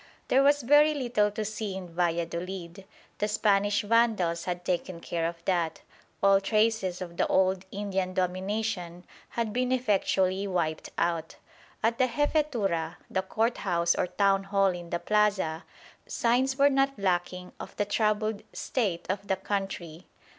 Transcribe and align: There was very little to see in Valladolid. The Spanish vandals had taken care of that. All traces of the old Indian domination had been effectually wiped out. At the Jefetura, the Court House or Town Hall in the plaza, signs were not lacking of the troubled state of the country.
There 0.29 0.41
was 0.41 0.63
very 0.63 0.95
little 0.95 1.29
to 1.29 1.45
see 1.45 1.75
in 1.75 1.87
Valladolid. 1.89 2.85
The 3.19 3.27
Spanish 3.27 3.83
vandals 3.83 4.45
had 4.45 4.65
taken 4.65 4.99
care 4.99 5.27
of 5.29 5.45
that. 5.45 5.81
All 6.23 6.41
traces 6.41 7.03
of 7.03 7.17
the 7.17 7.27
old 7.27 7.65
Indian 7.71 8.15
domination 8.15 9.03
had 9.29 9.53
been 9.53 9.71
effectually 9.71 10.47
wiped 10.47 10.89
out. 10.97 11.35
At 11.83 11.99
the 11.99 12.07
Jefetura, 12.07 12.95
the 13.11 13.21
Court 13.21 13.57
House 13.59 13.93
or 13.93 14.07
Town 14.07 14.45
Hall 14.45 14.69
in 14.71 14.89
the 14.89 14.97
plaza, 14.97 15.65
signs 16.07 16.57
were 16.57 16.71
not 16.71 16.97
lacking 16.97 17.51
of 17.59 17.75
the 17.75 17.85
troubled 17.85 18.41
state 18.53 19.05
of 19.07 19.27
the 19.27 19.35
country. 19.35 20.07